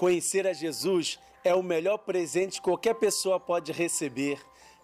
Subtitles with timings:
[0.00, 4.40] Conhecer a Jesus é o melhor presente que qualquer pessoa pode receber.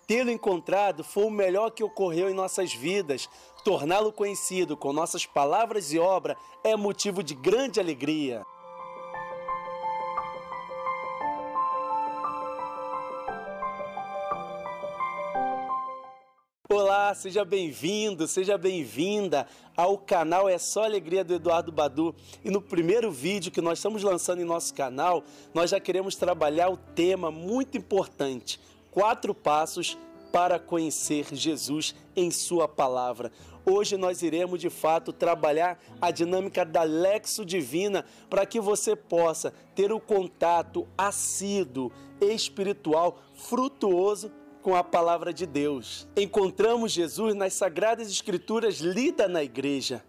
[0.06, 3.26] Tê-lo encontrado foi o melhor que ocorreu em nossas vidas.
[3.64, 8.44] Torná-lo conhecido com nossas palavras e obra é motivo de grande alegria.
[17.06, 19.46] Olá, seja bem-vindo, seja bem-vinda
[19.76, 22.12] ao canal É Só Alegria do Eduardo Badu.
[22.44, 25.22] E no primeiro vídeo que nós estamos lançando em nosso canal,
[25.54, 28.58] nós já queremos trabalhar o tema muito importante:
[28.90, 29.96] quatro passos
[30.32, 33.30] para conhecer Jesus em Sua palavra.
[33.64, 39.54] Hoje nós iremos de fato trabalhar a dinâmica da Lexo Divina para que você possa
[39.76, 44.28] ter o contato assíduo, espiritual, frutuoso
[44.66, 46.08] com a palavra de Deus.
[46.16, 50.02] Encontramos Jesus nas Sagradas Escrituras lida na igreja.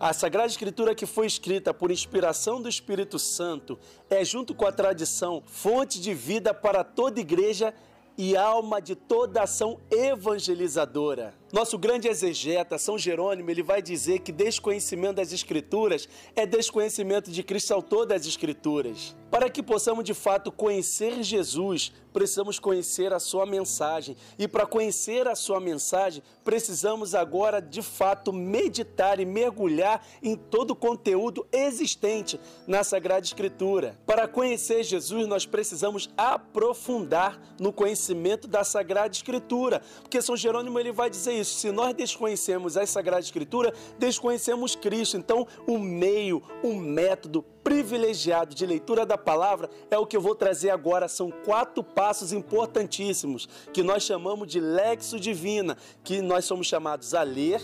[0.00, 4.72] A Sagrada Escritura que foi escrita por inspiração do Espírito Santo é, junto com a
[4.72, 7.74] tradição, fonte de vida para toda igreja
[8.16, 11.34] e alma de toda ação evangelizadora.
[11.52, 17.42] Nosso grande exegeta, São Jerônimo, ele vai dizer que desconhecimento das Escrituras é desconhecimento de
[17.42, 19.14] Cristo, autor das Escrituras.
[19.30, 24.16] Para que possamos de fato conhecer Jesus, precisamos conhecer a sua mensagem.
[24.38, 30.72] E para conhecer a sua mensagem, precisamos agora de fato meditar e mergulhar em todo
[30.72, 33.98] o conteúdo existente na Sagrada Escritura.
[34.06, 40.92] Para conhecer Jesus, nós precisamos aprofundar no conhecimento da Sagrada Escritura, porque São Jerônimo ele
[40.92, 41.58] vai dizer isso.
[41.58, 45.16] Se nós desconhecemos a Sagrada Escritura, desconhecemos Cristo.
[45.16, 50.34] Então, o meio, o método privilegiado de leitura da palavra é o que eu vou
[50.34, 51.06] trazer agora.
[51.06, 57.22] São quatro passos importantíssimos que nós chamamos de lexo divina, que nós somos chamados a
[57.22, 57.60] ler,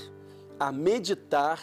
[0.60, 1.58] a meditar,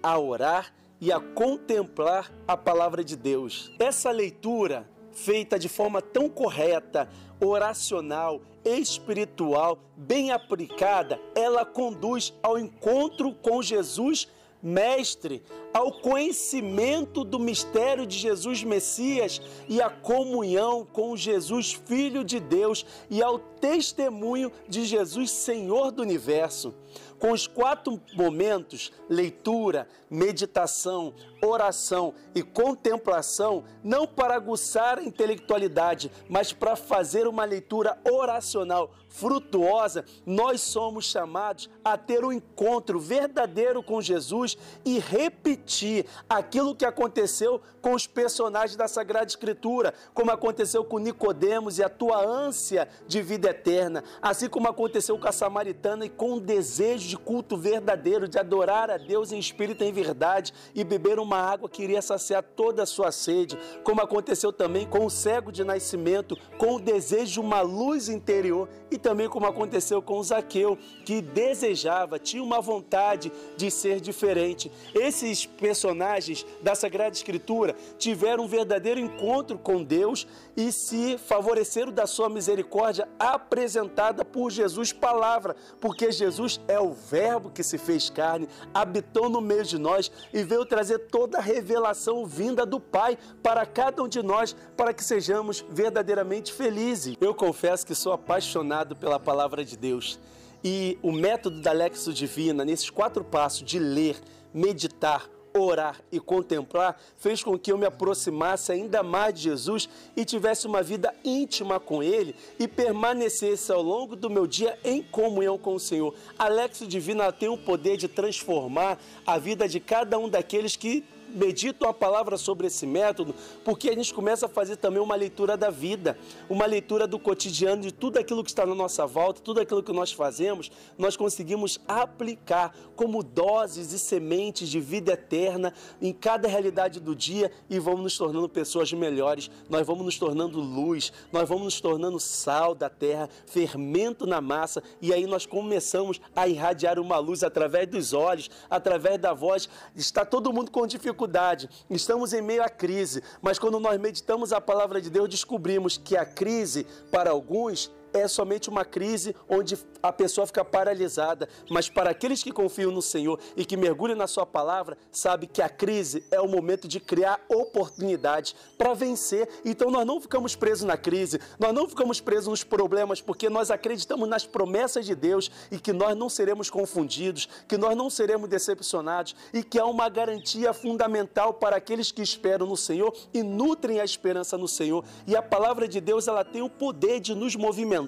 [0.00, 3.72] a orar e a contemplar a palavra de Deus.
[3.80, 7.08] Essa leitura feita de forma tão correta,
[7.40, 14.28] oracional, espiritual, bem aplicada, ela conduz ao encontro com Jesus
[14.62, 22.38] Mestre, ao conhecimento do mistério de Jesus Messias e à comunhão com Jesus Filho de
[22.40, 26.74] Deus e ao testemunho de Jesus Senhor do Universo
[27.20, 36.52] com os quatro momentos leitura, meditação, oração e contemplação, não para aguçar a intelectualidade, mas
[36.52, 44.00] para fazer uma leitura oracional frutuosa, nós somos chamados a ter um encontro verdadeiro com
[44.00, 50.98] Jesus e repetir aquilo que aconteceu com os personagens da Sagrada Escritura, como aconteceu com
[50.98, 56.08] Nicodemos e a tua ânsia de vida eterna, assim como aconteceu com a samaritana e
[56.08, 60.54] com o desejo de culto verdadeiro, de adorar a Deus em espírito e em verdade
[60.74, 65.04] e beber uma água que iria saciar toda a sua sede, como aconteceu também com
[65.04, 70.00] o cego de nascimento, com o desejo de uma luz interior e também como aconteceu
[70.00, 74.70] com o Zaqueu, que desejava, tinha uma vontade de ser diferente.
[74.94, 80.26] Esses personagens da Sagrada Escritura tiveram um verdadeiro encontro com Deus
[80.56, 87.50] e se favoreceram da sua misericórdia apresentada por Jesus palavra, porque Jesus é o verbo
[87.50, 92.26] que se fez carne, habitou no meio de nós e veio trazer toda a revelação
[92.26, 97.16] vinda do Pai para cada um de nós, para que sejamos verdadeiramente felizes.
[97.20, 100.18] Eu confesso que sou apaixonado pela palavra de Deus.
[100.62, 104.16] E o método da Lexo Divina, nesses quatro passos de ler,
[104.52, 110.24] meditar, orar e contemplar fez com que eu me aproximasse ainda mais de Jesus e
[110.24, 115.58] tivesse uma vida íntima com Ele e permanecesse ao longo do meu dia em comunhão
[115.58, 116.14] com o Senhor.
[116.38, 121.04] A Lexo Divina tem o poder de transformar a vida de cada um daqueles que
[121.34, 125.56] meditam a palavra sobre esse método, porque a gente começa a fazer também uma leitura
[125.56, 126.18] da vida,
[126.48, 129.92] uma leitura do cotidiano, de tudo aquilo que está na nossa volta, tudo aquilo que
[129.92, 136.98] nós fazemos, nós conseguimos aplicar como doses e sementes de vida eterna em cada realidade
[137.00, 141.64] do dia e vamos nos tornando pessoas melhores, nós vamos nos tornando luz, nós vamos
[141.64, 147.18] nos tornando sal da terra, fermento na massa e aí nós começamos a irradiar uma
[147.18, 149.68] luz através dos olhos, através da voz.
[149.94, 154.52] Está todo mundo com dificuldade dificuldade, estamos em meio à crise, mas quando nós meditamos
[154.52, 159.78] a palavra de Deus, descobrimos que a crise, para alguns, é somente uma crise onde
[160.02, 164.26] a pessoa fica paralisada, mas para aqueles que confiam no Senhor e que mergulham na
[164.26, 169.48] sua palavra, sabe que a crise é o momento de criar oportunidades para vencer.
[169.64, 173.70] Então nós não ficamos presos na crise, nós não ficamos presos nos problemas, porque nós
[173.70, 178.48] acreditamos nas promessas de Deus e que nós não seremos confundidos, que nós não seremos
[178.48, 184.00] decepcionados e que há uma garantia fundamental para aqueles que esperam no Senhor e nutrem
[184.00, 185.04] a esperança no Senhor.
[185.26, 187.99] E a palavra de Deus, ela tem o poder de nos movimentar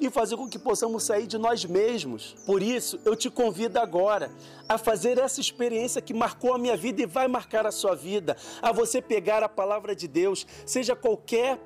[0.00, 2.34] e fazer com que possamos sair de nós mesmos.
[2.46, 4.30] Por isso, eu te convido agora
[4.68, 8.36] a fazer essa experiência que marcou a minha vida e vai marcar a sua vida,
[8.60, 11.58] a você pegar a palavra de Deus, seja qualquer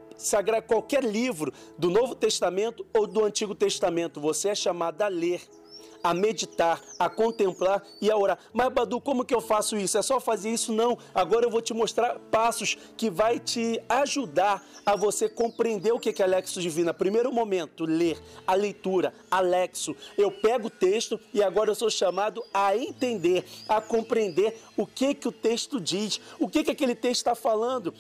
[0.67, 5.41] qualquer livro do Novo Testamento ou do Antigo Testamento, você é chamado a ler
[6.03, 8.39] a meditar, a contemplar e a orar.
[8.53, 9.99] Mas Badu, como que eu faço isso?
[9.99, 10.73] É só fazer isso?
[10.73, 10.99] Não.
[11.15, 16.23] Agora eu vou te mostrar passos que vai te ajudar a você compreender o que
[16.23, 16.93] é Lexo Divina.
[16.93, 19.95] Primeiro momento, ler a leitura, Alexo.
[20.17, 25.15] Eu pego o texto e agora eu sou chamado a entender, a compreender o que
[25.15, 27.95] que o texto diz, o que que aquele texto está falando,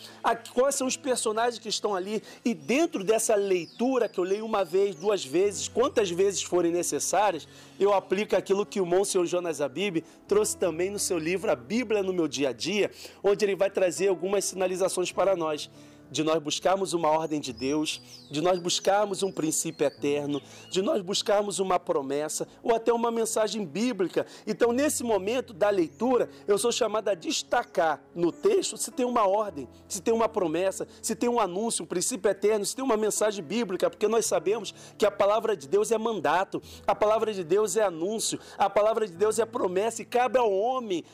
[0.54, 4.64] quais são os personagens que estão ali e dentro dessa leitura que eu leio uma
[4.64, 7.46] vez, duas vezes, quantas vezes forem necessárias,
[7.78, 12.02] eu aplico aquilo que o Monsenhor Jonas Abib trouxe também no seu livro A Bíblia
[12.02, 12.90] no meu dia a dia,
[13.22, 15.70] onde ele vai trazer algumas sinalizações para nós
[16.10, 21.02] de nós buscarmos uma ordem de Deus, de nós buscarmos um princípio eterno, de nós
[21.02, 24.26] buscarmos uma promessa ou até uma mensagem bíblica.
[24.46, 29.26] Então, nesse momento da leitura, eu sou chamado a destacar no texto se tem uma
[29.26, 32.96] ordem, se tem uma promessa, se tem um anúncio, um princípio eterno, se tem uma
[32.96, 37.44] mensagem bíblica, porque nós sabemos que a palavra de Deus é mandato, a palavra de
[37.44, 41.04] Deus é anúncio, a palavra de Deus é promessa e cabe ao homem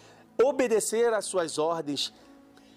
[0.43, 2.13] obedecer às suas ordens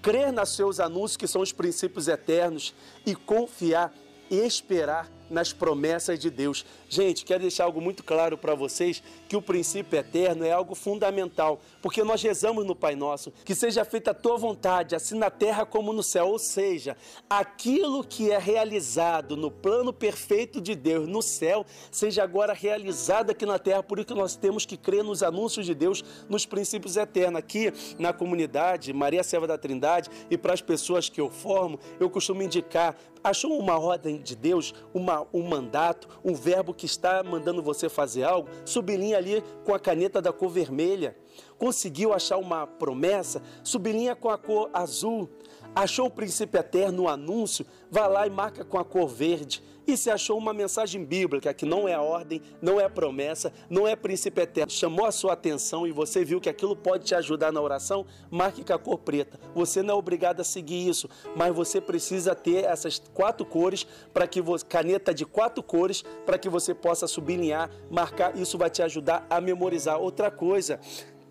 [0.01, 2.73] crer nos seus anúncios, que são os princípios eternos,
[3.05, 3.93] e confiar
[4.29, 6.65] e esperar nas promessas de Deus.
[6.87, 11.59] Gente, quero deixar algo muito claro para vocês, que o princípio eterno é algo fundamental,
[11.81, 15.65] porque nós rezamos no Pai Nosso, que seja feita a tua vontade, assim na terra
[15.65, 16.97] como no céu, ou seja,
[17.29, 23.45] aquilo que é realizado no plano perfeito de Deus no céu, seja agora realizado aqui
[23.45, 26.97] na terra, por isso que nós temos que crer nos anúncios de Deus, nos princípios
[26.97, 27.39] eternos.
[27.39, 32.09] Aqui na comunidade Maria Serva da Trindade e para as pessoas que eu formo, eu
[32.09, 37.61] costumo indicar, achou uma ordem de Deus, uma um mandato, um verbo que está mandando
[37.61, 41.15] você fazer algo, sublinha ali com a caneta da cor vermelha.
[41.57, 43.41] Conseguiu achar uma promessa?
[43.63, 45.29] Sublinha com a cor azul.
[45.75, 47.65] Achou o princípio eterno, um anúncio?
[47.91, 49.63] Vá lá e marca com a cor verde.
[49.89, 53.95] E se achou uma mensagem bíblica que não é ordem, não é promessa, não é
[53.95, 57.59] princípio eterno, chamou a sua atenção e você viu que aquilo pode te ajudar na
[57.59, 59.39] oração, marque com a cor preta.
[59.55, 64.27] Você não é obrigado a seguir isso, mas você precisa ter essas quatro cores para
[64.27, 68.37] que você, caneta de quatro cores para que você possa sublinhar, marcar.
[68.37, 69.97] Isso vai te ajudar a memorizar.
[69.99, 70.79] Outra coisa,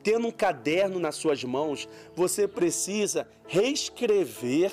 [0.08, 4.72] tendo um caderno nas suas mãos, você precisa reescrever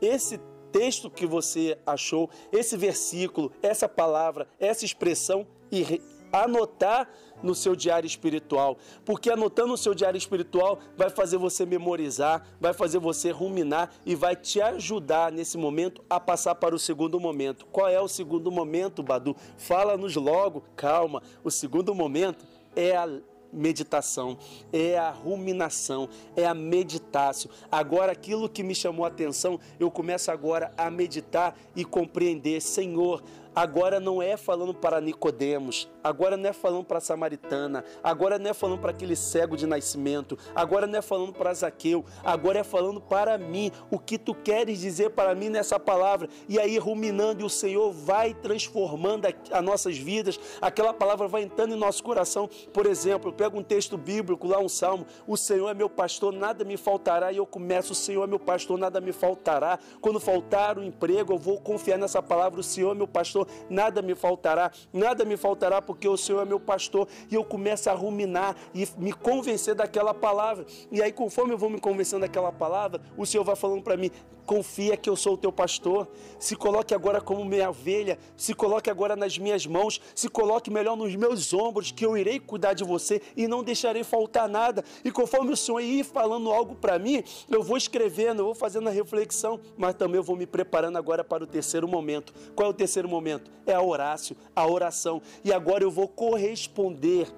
[0.00, 0.38] esse
[0.70, 7.10] texto que você achou, esse versículo, essa palavra, essa expressão e anotar
[7.42, 12.72] no seu diário espiritual, porque anotando no seu diário espiritual vai fazer você memorizar, vai
[12.72, 17.66] fazer você ruminar e vai te ajudar nesse momento a passar para o segundo momento.
[17.66, 19.34] Qual é o segundo momento, Badu?
[19.56, 21.20] Fala-nos logo, calma.
[21.42, 22.46] O segundo momento
[22.76, 23.08] é a
[23.52, 24.36] meditação,
[24.72, 27.50] é a ruminação, é a meditácio.
[27.70, 33.22] Agora, aquilo que me chamou a atenção, eu começo agora a meditar e compreender, Senhor,
[33.58, 38.50] Agora não é falando para Nicodemos, agora não é falando para a samaritana, agora não
[38.50, 42.62] é falando para aquele cego de nascimento, agora não é falando para Zaqueu, agora é
[42.62, 46.28] falando para mim, o que tu queres dizer para mim nessa palavra.
[46.48, 51.74] E aí ruminando e o Senhor vai transformando as nossas vidas, aquela palavra vai entrando
[51.74, 52.48] em nosso coração.
[52.72, 56.32] Por exemplo, eu pego um texto bíblico lá, um salmo, o Senhor é meu pastor,
[56.32, 59.80] nada me faltará, e eu começo, o Senhor é meu pastor, nada me faltará.
[60.00, 64.02] Quando faltar o emprego, eu vou confiar nessa palavra, o Senhor é meu pastor, nada
[64.02, 67.08] me faltará, nada me faltará, porque o Senhor é meu pastor.
[67.30, 70.66] E eu começo a ruminar e me convencer daquela palavra.
[70.90, 74.10] E aí, conforme eu vou me convencendo daquela palavra, o Senhor vai falando para mim:
[74.48, 76.08] confia que eu sou o teu pastor.
[76.38, 80.96] Se coloque agora como minha ovelha, se coloque agora nas minhas mãos, se coloque melhor
[80.96, 84.82] nos meus ombros, que eu irei cuidar de você e não deixarei faltar nada.
[85.04, 88.88] E conforme o Senhor ir falando algo para mim, eu vou escrevendo, eu vou fazendo
[88.88, 92.32] a reflexão, mas também eu vou me preparando agora para o terceiro momento.
[92.56, 93.37] Qual é o terceiro momento?
[93.66, 95.20] É a Horácio, a oração.
[95.44, 97.28] E agora eu vou corresponder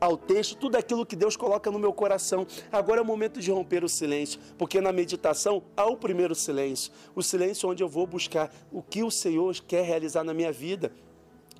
[0.00, 2.46] ao texto, tudo aquilo que Deus coloca no meu coração.
[2.70, 6.92] Agora é o momento de romper o silêncio, porque na meditação há o primeiro silêncio,
[7.14, 10.92] o silêncio onde eu vou buscar o que o Senhor quer realizar na minha vida.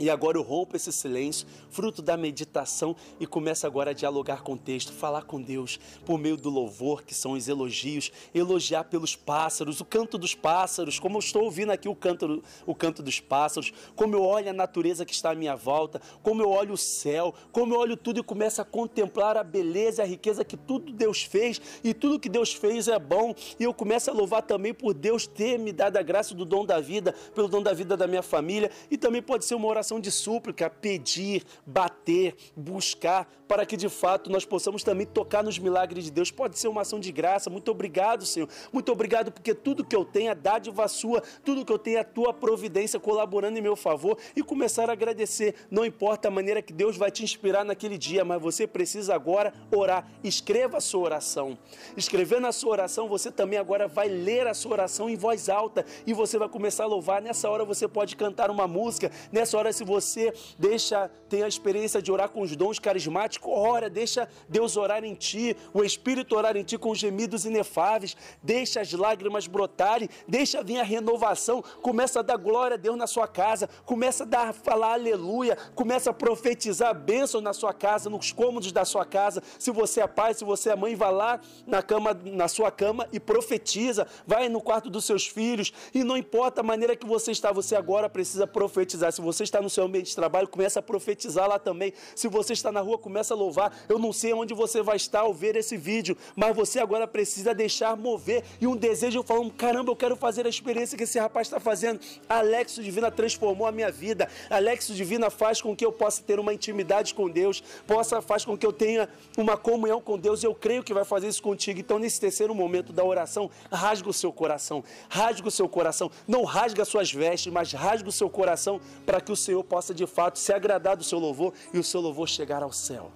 [0.00, 4.52] E agora eu rompo esse silêncio, fruto da meditação, e começo agora a dialogar com
[4.52, 9.16] o texto, falar com Deus por meio do louvor, que são os elogios, elogiar pelos
[9.16, 13.18] pássaros, o canto dos pássaros, como eu estou ouvindo aqui o canto, o canto dos
[13.18, 16.78] pássaros, como eu olho a natureza que está à minha volta, como eu olho o
[16.78, 20.56] céu, como eu olho tudo e começo a contemplar a beleza e a riqueza que
[20.56, 24.42] tudo Deus fez, e tudo que Deus fez é bom, e eu começo a louvar
[24.42, 27.72] também por Deus ter me dado a graça do dom da vida, pelo dom da
[27.72, 32.36] vida da minha família, e também pode ser uma oração oração de súplica, pedir, bater,
[32.54, 36.30] buscar, para que de fato nós possamos também tocar nos milagres de Deus.
[36.30, 37.48] Pode ser uma ação de graça.
[37.48, 38.48] Muito obrigado, Senhor.
[38.72, 42.00] Muito obrigado porque tudo que eu tenho é dádiva sua, tudo que eu tenho é
[42.00, 45.54] a tua providência colaborando em meu favor e começar a agradecer.
[45.70, 49.52] Não importa a maneira que Deus vai te inspirar naquele dia, mas você precisa agora
[49.74, 50.06] orar.
[50.22, 51.56] Escreva a sua oração.
[51.96, 55.86] Escrevendo a sua oração, você também agora vai ler a sua oração em voz alta
[56.06, 57.22] e você vai começar a louvar.
[57.22, 59.10] Nessa hora você pode cantar uma música.
[59.32, 63.88] Nessa hora se você deixa, tem a experiência de orar com os dons carismáticos, ora,
[63.88, 68.92] deixa Deus orar em ti, o Espírito orar em ti com gemidos inefáveis, deixa as
[68.92, 73.68] lágrimas brotarem, deixa vir a renovação, começa a dar glória a Deus na sua casa,
[73.84, 78.72] começa a dar, falar aleluia, começa a profetizar a bênção na sua casa, nos cômodos
[78.72, 79.42] da sua casa.
[79.58, 83.08] Se você é pai, se você é mãe, vá lá na cama, na sua cama
[83.12, 87.30] e profetiza, vai no quarto dos seus filhos, e não importa a maneira que você
[87.30, 89.12] está, você agora precisa profetizar.
[89.12, 91.92] Se você está no no seu ambiente de trabalho, começa a profetizar lá também.
[92.16, 93.76] Se você está na rua, começa a louvar.
[93.88, 97.54] Eu não sei onde você vai estar ao ver esse vídeo, mas você agora precisa
[97.54, 101.46] deixar mover e um desejo falando: caramba, eu quero fazer a experiência que esse rapaz
[101.46, 102.00] está fazendo.
[102.28, 104.28] Alexo Divina transformou a minha vida.
[104.50, 108.56] Alexo Divina faz com que eu possa ter uma intimidade com Deus, possa faz com
[108.56, 110.42] que eu tenha uma comunhão com Deus.
[110.42, 111.80] Eu creio que vai fazer isso contigo.
[111.80, 116.10] Então, nesse terceiro momento da oração, rasga o seu coração, rasga o seu coração.
[116.26, 120.06] Não rasga suas vestes, mas rasga o seu coração para que o Senhor possa de
[120.06, 123.10] fato se agradar do seu louvor e o seu louvor chegar ao céu.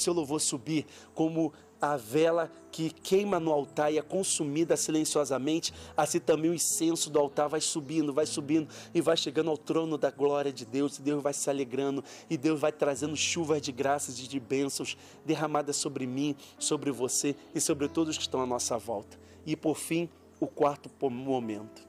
[0.00, 6.20] Seu louvor subir como a vela que queima no altar e é consumida silenciosamente, assim
[6.20, 10.10] também o incenso do altar vai subindo, vai subindo e vai chegando ao trono da
[10.10, 14.18] glória de Deus, e Deus vai se alegrando, e Deus vai trazendo chuvas de graças
[14.18, 18.76] e de bênçãos derramadas sobre mim, sobre você e sobre todos que estão à nossa
[18.76, 19.18] volta.
[19.46, 21.88] E por fim, o quarto momento.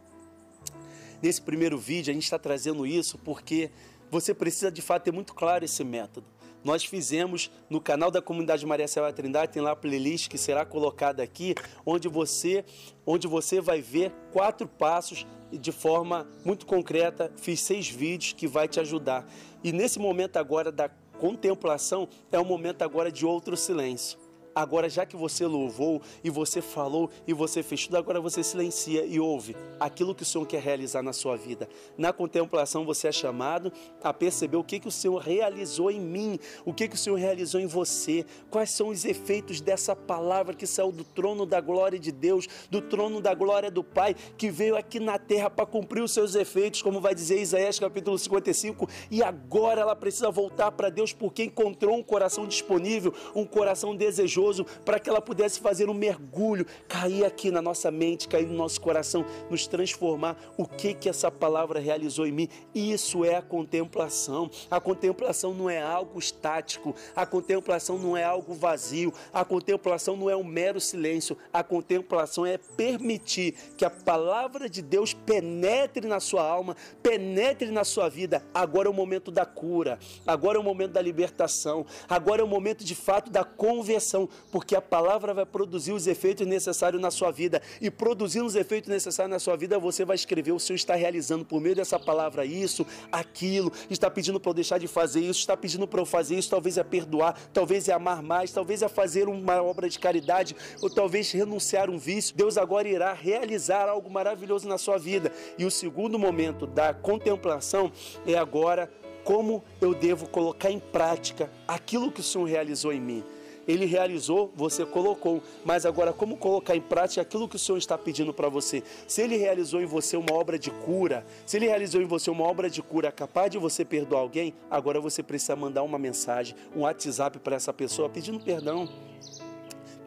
[1.21, 3.69] Nesse primeiro vídeo, a gente está trazendo isso porque
[4.09, 6.25] você precisa de fato ter muito claro esse método.
[6.63, 10.63] Nós fizemos no canal da comunidade Maria Céu Trindade, tem lá a playlist que será
[10.63, 12.63] colocada aqui, onde você,
[13.05, 17.31] onde você vai ver quatro passos de forma muito concreta.
[17.35, 19.27] Fiz seis vídeos que vai te ajudar.
[19.63, 20.89] E nesse momento agora da
[21.19, 24.20] contemplação, é um momento agora de outro silêncio.
[24.53, 29.05] Agora, já que você louvou e você falou e você fez tudo, agora você silencia
[29.05, 31.69] e ouve aquilo que o Senhor quer realizar na sua vida.
[31.97, 33.71] Na contemplação, você é chamado
[34.03, 37.15] a perceber o que, que o Senhor realizou em mim, o que, que o Senhor
[37.15, 41.97] realizou em você, quais são os efeitos dessa palavra que saiu do trono da glória
[41.97, 46.03] de Deus, do trono da glória do Pai, que veio aqui na terra para cumprir
[46.03, 50.89] os seus efeitos, como vai dizer Isaías capítulo 55, e agora ela precisa voltar para
[50.89, 54.40] Deus porque encontrou um coração disponível, um coração desejoso
[54.83, 58.81] para que ela pudesse fazer um mergulho, cair aqui na nossa mente, cair no nosso
[58.81, 60.37] coração, nos transformar.
[60.57, 62.49] O que que essa palavra realizou em mim?
[62.73, 64.49] Isso é a contemplação.
[64.69, 70.29] A contemplação não é algo estático, a contemplação não é algo vazio, a contemplação não
[70.29, 71.37] é um mero silêncio.
[71.53, 77.83] A contemplação é permitir que a palavra de Deus penetre na sua alma, penetre na
[77.83, 78.43] sua vida.
[78.53, 82.47] Agora é o momento da cura, agora é o momento da libertação, agora é o
[82.47, 87.31] momento de fato da conversão porque a palavra vai produzir os efeitos necessários na sua
[87.31, 87.61] vida.
[87.79, 91.45] E produzindo os efeitos necessários na sua vida, você vai escrever: o Senhor está realizando
[91.45, 95.55] por meio dessa palavra isso, aquilo, está pedindo para eu deixar de fazer isso, está
[95.55, 99.27] pedindo para eu fazer isso, talvez é perdoar, talvez é amar mais, talvez é fazer
[99.27, 102.35] uma obra de caridade, ou talvez renunciar um vício.
[102.35, 105.31] Deus agora irá realizar algo maravilhoso na sua vida.
[105.57, 107.91] E o segundo momento da contemplação
[108.25, 108.91] é agora
[109.23, 113.23] como eu devo colocar em prática aquilo que o Senhor realizou em mim
[113.67, 115.41] ele realizou, você colocou.
[115.63, 118.83] Mas agora, como colocar em prática aquilo que o Senhor está pedindo para você?
[119.07, 122.43] Se ele realizou em você uma obra de cura, se ele realizou em você uma
[122.43, 126.81] obra de cura capaz de você perdoar alguém, agora você precisa mandar uma mensagem, um
[126.81, 128.89] WhatsApp para essa pessoa pedindo perdão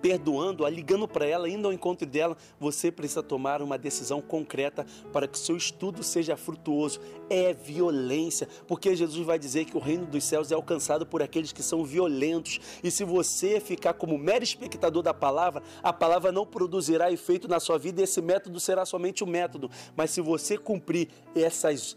[0.05, 5.27] perdoando-a, ligando para ela, indo ao encontro dela, você precisa tomar uma decisão concreta para
[5.27, 7.01] que seu estudo seja frutuoso.
[7.31, 11.53] É violência, porque Jesus vai dizer que o reino dos céus é alcançado por aqueles
[11.53, 12.61] que são violentos.
[12.83, 17.59] E se você ficar como mero espectador da palavra, a palavra não produzirá efeito na
[17.59, 19.71] sua vida e esse método será somente um método.
[19.97, 21.97] Mas se você cumprir essas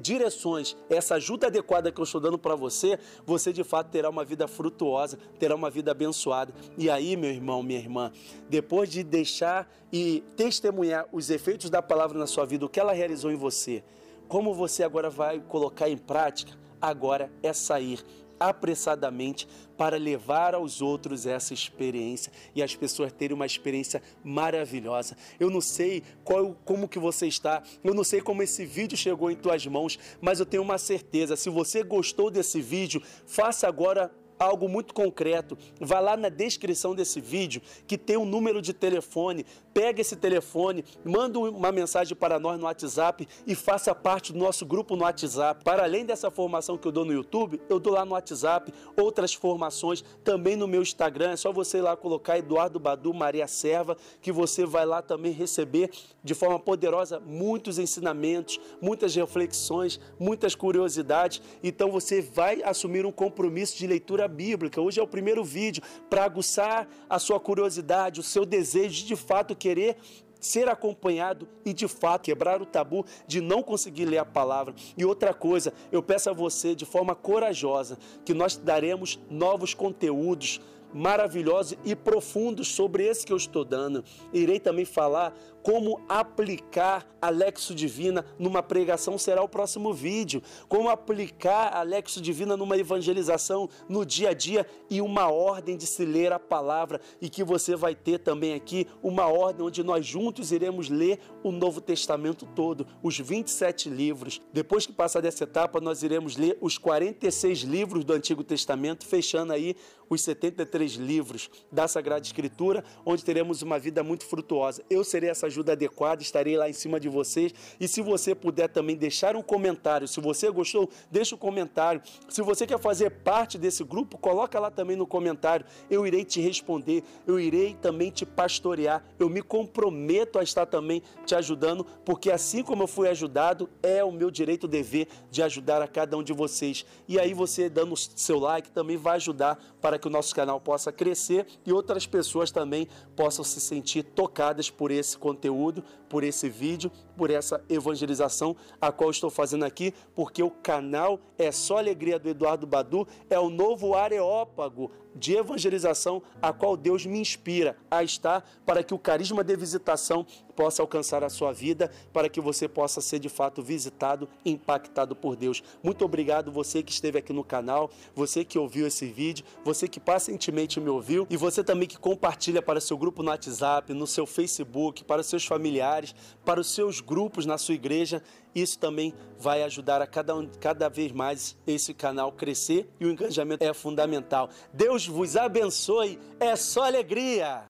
[0.00, 4.24] direções, essa ajuda adequada que eu estou dando para você, você de fato terá uma
[4.24, 6.52] vida frutuosa, terá uma vida abençoada.
[6.76, 8.12] E aí, meu irmão, minha irmã,
[8.48, 12.92] depois de deixar e testemunhar os efeitos da palavra na sua vida, o que ela
[12.92, 13.82] realizou em você,
[14.28, 16.52] como você agora vai colocar em prática?
[16.80, 18.04] Agora é sair
[18.38, 25.16] apressadamente para levar aos outros essa experiência e as pessoas terem uma experiência maravilhosa.
[25.38, 29.30] Eu não sei qual, como que você está, eu não sei como esse vídeo chegou
[29.30, 34.10] em tuas mãos, mas eu tenho uma certeza, se você gostou desse vídeo, faça agora
[34.38, 35.58] algo muito concreto.
[35.80, 39.44] Vá lá na descrição desse vídeo que tem um número de telefone.
[39.78, 44.66] Pega esse telefone, manda uma mensagem para nós no WhatsApp e faça parte do nosso
[44.66, 45.62] grupo no WhatsApp.
[45.62, 49.32] Para além dessa formação que eu dou no YouTube, eu dou lá no WhatsApp outras
[49.34, 51.30] formações também no meu Instagram.
[51.30, 55.30] É só você ir lá colocar Eduardo Badu Maria Serva que você vai lá também
[55.30, 55.92] receber
[56.24, 61.40] de forma poderosa muitos ensinamentos, muitas reflexões, muitas curiosidades.
[61.62, 64.80] Então você vai assumir um compromisso de leitura bíblica.
[64.80, 69.16] Hoje é o primeiro vídeo para aguçar a sua curiosidade, o seu desejo de de
[69.16, 69.96] fato querer
[70.40, 74.74] ser acompanhado e de fato quebrar o tabu de não conseguir ler a palavra.
[74.96, 80.60] E outra coisa, eu peço a você de forma corajosa que nós daremos novos conteúdos
[80.94, 84.02] maravilhosos e profundos sobre esse que eu estou dando.
[84.32, 90.42] Irei também falar como aplicar a Lexo Divina numa pregação será o próximo vídeo.
[90.68, 95.86] Como aplicar a Lexo Divina numa evangelização no dia a dia e uma ordem de
[95.86, 100.06] se ler a palavra e que você vai ter também aqui uma ordem onde nós
[100.06, 104.40] juntos iremos ler o Novo Testamento todo, os 27 livros.
[104.52, 109.52] Depois que passar dessa etapa, nós iremos ler os 46 livros do Antigo Testamento, fechando
[109.52, 109.76] aí
[110.08, 114.82] os 73 livros da Sagrada Escritura, onde teremos uma vida muito frutuosa.
[114.88, 117.52] Eu serei essa ajuda adequada, estarei lá em cima de vocês.
[117.80, 122.00] E se você puder também deixar um comentário, se você gostou, deixa um comentário.
[122.28, 125.66] Se você quer fazer parte desse grupo, coloca lá também no comentário.
[125.90, 129.04] Eu irei te responder, eu irei também te pastorear.
[129.18, 134.04] Eu me comprometo a estar também te ajudando, porque assim como eu fui ajudado, é
[134.04, 136.86] o meu direito dever de ajudar a cada um de vocês.
[137.08, 140.92] E aí você dando seu like também vai ajudar para que o nosso canal possa
[140.92, 146.48] crescer e outras pessoas também possam se sentir tocadas por esse conteúdo conteúdo, por esse
[146.48, 152.16] vídeo, por essa evangelização a qual estou fazendo aqui, porque o canal é só alegria
[152.16, 158.04] do Eduardo Badu, é o novo areópago de evangelização a qual Deus me inspira a
[158.04, 162.66] estar para que o carisma de visitação possa alcançar a sua vida, para que você
[162.66, 165.62] possa ser de fato visitado impactado por Deus.
[165.82, 170.00] Muito obrigado você que esteve aqui no canal, você que ouviu esse vídeo, você que
[170.00, 174.26] pacientemente me ouviu e você também que compartilha para seu grupo no WhatsApp, no seu
[174.26, 176.12] Facebook, para seus familiares,
[176.44, 178.22] para os seus grupos na sua igreja.
[178.54, 183.64] Isso também vai ajudar a cada, cada vez mais esse canal crescer e o engajamento
[183.64, 184.50] é fundamental.
[184.72, 187.64] Deus vos abençoe, é só alegria!